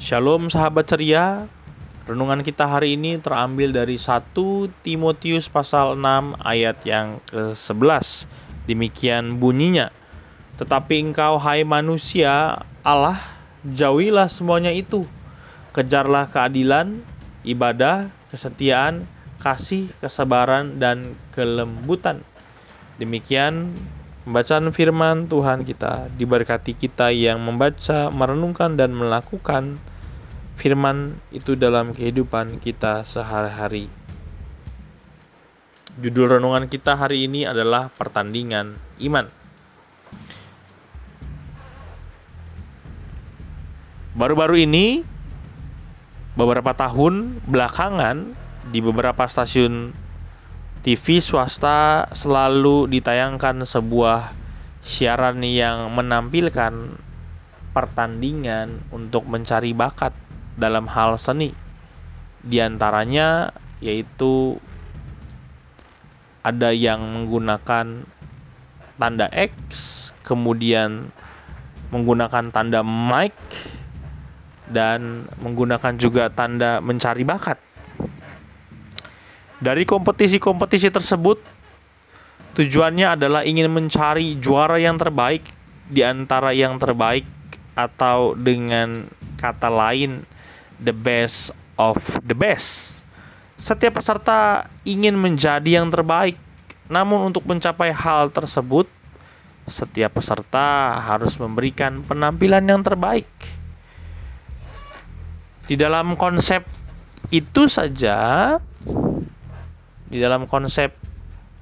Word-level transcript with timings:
Shalom 0.00 0.48
sahabat 0.48 0.88
ceria. 0.88 1.44
Renungan 2.08 2.40
kita 2.40 2.64
hari 2.64 2.96
ini 2.96 3.20
terambil 3.20 3.68
dari 3.68 4.00
1 4.00 4.32
Timotius 4.80 5.52
pasal 5.52 5.92
6 5.92 6.40
ayat 6.40 6.80
yang 6.88 7.20
ke-11. 7.28 8.24
Demikian 8.64 9.36
bunyinya. 9.36 9.92
Tetapi 10.56 11.04
engkau 11.04 11.36
hai 11.44 11.68
manusia, 11.68 12.64
Allah, 12.80 13.20
jauhilah 13.60 14.32
semuanya 14.32 14.72
itu. 14.72 15.04
Kejarlah 15.76 16.32
keadilan, 16.32 17.04
ibadah, 17.44 18.08
kesetiaan, 18.32 19.04
kasih, 19.36 19.92
kesabaran, 20.00 20.80
dan 20.80 21.12
kelembutan. 21.36 22.24
Demikian 22.96 23.76
Pembacaan 24.20 24.68
firman 24.68 25.32
Tuhan 25.32 25.64
kita 25.64 26.12
diberkati 26.12 26.76
kita 26.76 27.08
yang 27.08 27.40
membaca, 27.40 28.12
merenungkan 28.12 28.76
dan 28.76 28.92
melakukan 28.92 29.80
firman 30.60 31.16
itu 31.32 31.56
dalam 31.56 31.96
kehidupan 31.96 32.60
kita 32.60 33.00
sehari-hari. 33.08 33.88
Judul 35.96 36.36
renungan 36.36 36.68
kita 36.68 37.00
hari 37.00 37.24
ini 37.24 37.48
adalah 37.48 37.88
pertandingan 37.96 38.76
iman. 39.00 39.32
Baru-baru 44.12 44.68
ini 44.68 45.00
beberapa 46.36 46.76
tahun 46.76 47.40
belakangan 47.48 48.36
di 48.68 48.84
beberapa 48.84 49.24
stasiun 49.24 49.96
TV 50.80 51.20
swasta 51.20 52.08
selalu 52.16 52.88
ditayangkan 52.88 53.68
sebuah 53.68 54.32
siaran 54.80 55.44
yang 55.44 55.92
menampilkan 55.92 56.96
pertandingan 57.76 58.80
untuk 58.88 59.28
mencari 59.28 59.76
bakat 59.76 60.16
dalam 60.56 60.88
hal 60.88 61.20
seni. 61.20 61.52
Di 62.40 62.64
antaranya 62.64 63.52
yaitu 63.84 64.56
ada 66.40 66.72
yang 66.72 67.04
menggunakan 67.12 68.08
tanda 68.96 69.28
X, 69.36 69.52
kemudian 70.24 71.12
menggunakan 71.92 72.48
tanda 72.48 72.80
mic 72.80 73.36
dan 74.64 75.28
menggunakan 75.44 76.00
juga 76.00 76.32
tanda 76.32 76.80
mencari 76.80 77.20
bakat. 77.20 77.69
Dari 79.60 79.84
kompetisi-kompetisi 79.84 80.88
tersebut, 80.88 81.36
tujuannya 82.56 83.20
adalah 83.20 83.44
ingin 83.44 83.68
mencari 83.68 84.40
juara 84.40 84.80
yang 84.80 84.96
terbaik 84.96 85.44
di 85.84 86.00
antara 86.00 86.56
yang 86.56 86.80
terbaik 86.80 87.28
atau 87.76 88.32
dengan 88.32 89.04
kata 89.36 89.68
lain 89.68 90.24
the 90.80 90.96
best 90.96 91.52
of 91.76 92.00
the 92.24 92.32
best. 92.32 93.04
Setiap 93.60 94.00
peserta 94.00 94.64
ingin 94.88 95.12
menjadi 95.20 95.84
yang 95.84 95.92
terbaik. 95.92 96.40
Namun 96.88 97.28
untuk 97.28 97.44
mencapai 97.44 97.92
hal 97.92 98.32
tersebut, 98.32 98.88
setiap 99.68 100.16
peserta 100.16 100.96
harus 101.04 101.36
memberikan 101.36 102.00
penampilan 102.00 102.64
yang 102.64 102.80
terbaik. 102.80 103.28
Di 105.68 105.76
dalam 105.76 106.16
konsep 106.16 106.64
itu 107.28 107.68
saja 107.68 108.56
di 110.10 110.18
dalam 110.18 110.50
konsep 110.50 110.90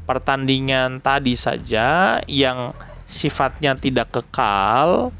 pertandingan 0.08 1.04
tadi 1.04 1.36
saja 1.36 2.18
yang 2.24 2.72
sifatnya 3.04 3.76
tidak 3.76 4.08
kekal 4.08 5.12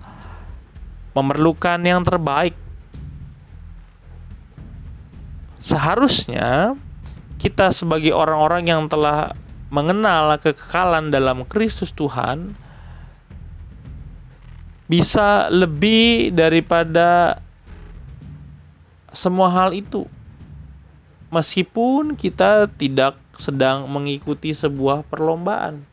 memerlukan 1.12 1.76
yang 1.84 2.00
terbaik. 2.00 2.56
Seharusnya 5.60 6.72
kita 7.36 7.68
sebagai 7.76 8.16
orang-orang 8.16 8.64
yang 8.72 8.82
telah 8.88 9.36
mengenal 9.68 10.40
kekekalan 10.40 11.12
dalam 11.12 11.44
Kristus 11.44 11.92
Tuhan 11.92 12.56
bisa 14.88 15.52
lebih 15.52 16.32
daripada 16.32 17.36
semua 19.12 19.52
hal 19.52 19.76
itu 19.76 20.08
meskipun 21.28 22.16
kita 22.16 22.68
tidak 22.76 23.16
sedang 23.36 23.86
mengikuti 23.86 24.50
sebuah 24.52 25.06
perlombaan, 25.06 25.84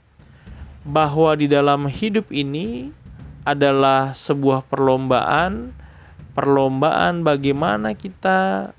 bahwa 0.85 1.33
di 1.33 1.49
dalam 1.49 1.89
hidup 1.89 2.29
ini 2.29 2.93
adalah 3.45 4.13
sebuah 4.13 4.65
perlombaan, 4.65 5.73
perlombaan 6.37 7.25
bagaimana 7.25 7.93
kita 7.93 8.71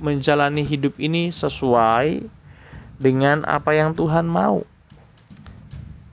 menjalani 0.00 0.64
hidup 0.64 0.96
ini 1.00 1.32
sesuai 1.32 2.28
dengan 3.00 3.44
apa 3.48 3.72
yang 3.72 3.96
Tuhan 3.96 4.28
mau. 4.28 4.68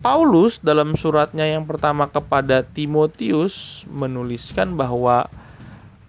Paulus 0.02 0.58
dalam 0.58 0.98
suratnya 0.98 1.46
yang 1.46 1.70
pertama 1.70 2.10
kepada 2.10 2.66
Timotius 2.66 3.86
menuliskan 3.86 4.74
bahwa 4.74 5.30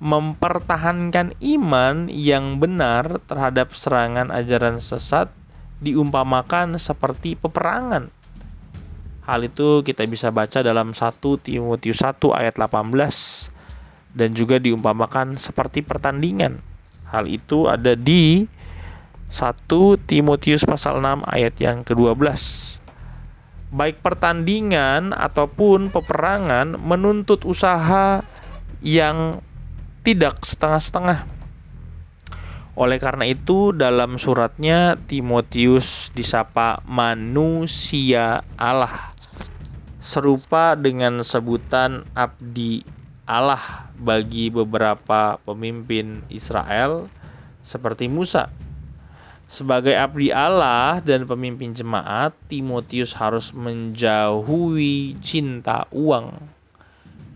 mempertahankan 0.02 1.38
iman 1.38 2.10
yang 2.10 2.58
benar 2.58 3.22
terhadap 3.30 3.70
serangan 3.70 4.34
ajaran 4.34 4.82
sesat 4.82 5.30
diumpamakan 5.78 6.74
seperti 6.74 7.38
peperangan. 7.38 8.10
Hal 9.22 9.46
itu 9.46 9.86
kita 9.86 10.02
bisa 10.10 10.34
baca 10.34 10.58
dalam 10.58 10.90
1 10.90 11.22
Timotius 11.38 12.02
1 12.02 12.18
ayat 12.34 12.58
18 12.58 12.90
dan 14.18 14.34
juga 14.34 14.58
diumpamakan 14.58 15.38
seperti 15.38 15.86
pertandingan. 15.86 16.58
Hal 17.06 17.30
itu 17.30 17.70
ada 17.70 17.94
di 17.94 18.50
1 19.30 19.70
Timotius 20.10 20.66
pasal 20.66 20.98
6 20.98 21.22
ayat 21.30 21.54
yang 21.62 21.86
ke-12. 21.86 22.18
Baik 23.70 24.02
pertandingan 24.02 25.14
ataupun 25.14 25.94
peperangan 25.94 26.74
menuntut 26.74 27.46
usaha 27.46 28.26
yang 28.82 29.38
tidak 30.02 30.42
setengah-setengah. 30.42 31.24
Oleh 32.74 32.98
karena 32.98 33.28
itu, 33.28 33.70
dalam 33.70 34.18
suratnya 34.18 34.98
Timotius 35.06 36.10
disapa 36.10 36.82
manusia 36.88 38.42
Allah, 38.58 39.14
serupa 40.02 40.74
dengan 40.74 41.22
sebutan 41.22 42.02
abdi 42.16 42.82
Allah 43.28 43.92
bagi 43.94 44.50
beberapa 44.50 45.38
pemimpin 45.46 46.26
Israel, 46.32 47.06
seperti 47.62 48.10
Musa. 48.10 48.50
Sebagai 49.46 49.92
abdi 49.92 50.32
Allah 50.32 50.98
dan 51.04 51.28
pemimpin 51.28 51.76
jemaat, 51.76 52.32
Timotius 52.48 53.12
harus 53.20 53.52
menjauhi 53.52 55.20
cinta 55.20 55.84
uang 55.92 56.51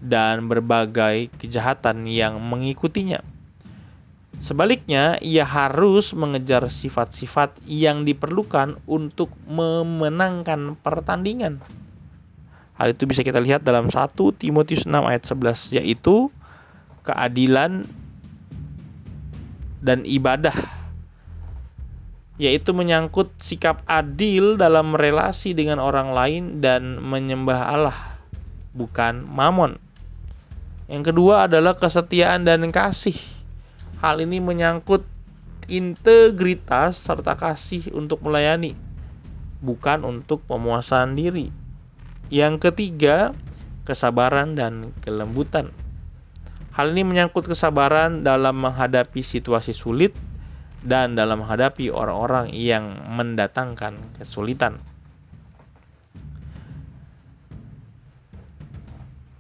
dan 0.01 0.47
berbagai 0.47 1.33
kejahatan 1.41 2.09
yang 2.09 2.39
mengikutinya. 2.39 3.21
Sebaliknya, 4.37 5.17
ia 5.25 5.49
harus 5.49 6.13
mengejar 6.13 6.69
sifat-sifat 6.69 7.57
yang 7.65 8.05
diperlukan 8.05 8.77
untuk 8.85 9.33
memenangkan 9.49 10.77
pertandingan. 10.85 11.65
Hal 12.77 12.93
itu 12.93 13.09
bisa 13.09 13.25
kita 13.25 13.41
lihat 13.41 13.65
dalam 13.65 13.89
1 13.89 14.13
Timotius 14.37 14.85
6 14.85 14.93
ayat 14.93 15.25
11 15.25 15.81
yaitu 15.81 16.29
keadilan 17.01 17.89
dan 19.81 20.05
ibadah 20.05 20.53
yaitu 22.37 22.77
menyangkut 22.77 23.33
sikap 23.41 23.81
adil 23.89 24.61
dalam 24.61 24.93
relasi 24.93 25.57
dengan 25.57 25.81
orang 25.81 26.13
lain 26.13 26.43
dan 26.61 27.01
menyembah 27.01 27.61
Allah 27.73 27.99
bukan 28.77 29.25
mamon. 29.25 29.81
Yang 30.87 31.13
kedua 31.13 31.51
adalah 31.51 31.75
kesetiaan 31.75 32.47
dan 32.47 32.63
kasih. 32.71 33.19
Hal 33.99 34.23
ini 34.23 34.39
menyangkut 34.39 35.03
integritas 35.67 37.03
serta 37.03 37.35
kasih 37.35 37.91
untuk 37.91 38.23
melayani, 38.23 38.79
bukan 39.59 40.07
untuk 40.07 40.47
pemuasan 40.47 41.19
diri. 41.19 41.51
Yang 42.31 42.71
ketiga, 42.71 43.35
kesabaran 43.83 44.55
dan 44.55 44.95
kelembutan. 45.03 45.75
Hal 46.71 46.95
ini 46.95 47.03
menyangkut 47.03 47.51
kesabaran 47.51 48.23
dalam 48.23 48.59
menghadapi 48.61 49.25
situasi 49.25 49.73
sulit 49.75 50.15
dan 50.87 51.19
dalam 51.19 51.43
menghadapi 51.43 51.91
orang-orang 51.91 52.53
yang 52.55 53.01
mendatangkan 53.11 53.99
kesulitan. 54.21 54.79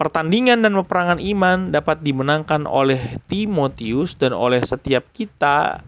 Pertandingan 0.06 0.62
dan 0.62 0.78
peperangan 0.78 1.18
iman 1.18 1.74
dapat 1.74 1.98
dimenangkan 1.98 2.62
oleh 2.62 3.18
Timotius 3.26 4.14
dan 4.14 4.38
oleh 4.38 4.62
setiap 4.62 5.02
kita 5.10 5.82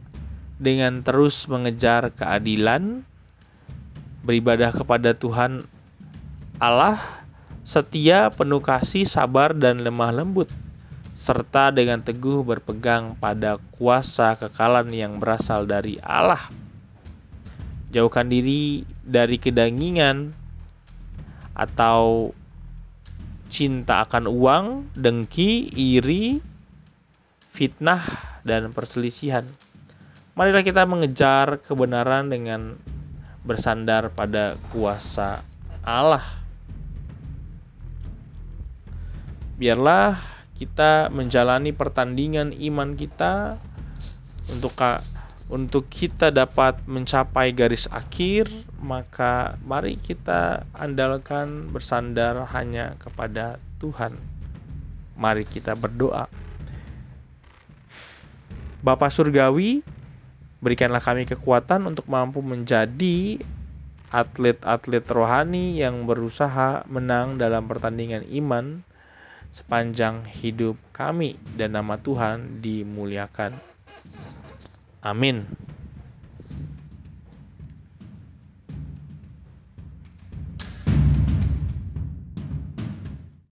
dengan 0.59 1.07
terus 1.07 1.47
mengejar 1.47 2.11
keadilan, 2.11 3.07
beribadah 4.27 4.75
kepada 4.75 5.15
Tuhan 5.15 5.63
Allah, 6.59 6.99
setia, 7.63 8.35
penuh 8.35 8.59
kasih, 8.59 9.07
sabar, 9.07 9.55
dan 9.55 9.87
lemah 9.87 10.11
lembut. 10.11 10.51
serta 11.15 11.71
dengan 11.71 12.03
teguh 12.03 12.43
berpegang 12.43 13.15
pada 13.23 13.63
kuasa 13.79 14.35
kekalan 14.35 14.91
yang 14.91 15.23
berasal 15.23 15.63
dari 15.63 15.95
Allah. 16.03 16.43
Jauhkan 17.95 18.27
diri 18.27 18.83
dari 19.07 19.39
kedangingan 19.39 20.35
atau 21.55 22.35
cinta 23.49 24.05
akan 24.05 24.29
uang, 24.29 24.67
dengki, 24.95 25.73
iri, 25.73 26.41
fitnah, 27.51 28.05
dan 28.45 28.71
perselisihan. 28.71 29.45
Marilah 30.39 30.63
kita 30.63 30.87
mengejar 30.87 31.59
kebenaran 31.59 32.31
dengan 32.31 32.79
bersandar 33.43 34.15
pada 34.15 34.55
kuasa 34.71 35.43
Allah. 35.83 36.23
Biarlah 39.59 40.15
kita 40.55 41.11
menjalani 41.11 41.75
pertandingan 41.75 42.55
iman 42.55 42.95
kita 42.95 43.59
untuk 44.47 44.79
untuk 45.49 45.89
kita 45.89 46.29
dapat 46.29 46.85
mencapai 46.85 47.57
garis 47.57 47.89
akhir, 47.89 48.53
maka 48.85 49.57
mari 49.65 49.97
kita 49.97 50.69
andalkan 50.77 51.73
bersandar 51.73 52.37
hanya 52.53 53.01
kepada 53.01 53.57
Tuhan. 53.81 54.13
Mari 55.17 55.49
kita 55.49 55.73
berdoa. 55.73 56.29
Bapa 58.85 59.09
Surgawi, 59.09 59.83
berikanlah 60.61 61.03
kami 61.03 61.25
kekuatan 61.25 61.89
untuk 61.89 62.07
mampu 62.07 62.45
menjadi 62.45 63.41
atlet-atlet 64.13 65.05
rohani 65.09 65.81
yang 65.81 66.05
berusaha 66.05 66.85
menang 66.89 67.37
dalam 67.37 67.69
pertandingan 67.69 68.25
iman 68.41 68.85
sepanjang 69.53 70.29
hidup 70.29 70.77
kami 70.93 71.41
dan 71.57 71.75
nama 71.75 71.97
Tuhan 71.97 72.61
dimuliakan. 72.61 73.68
Amin. 75.03 75.58